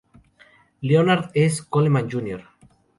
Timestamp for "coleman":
1.69-2.09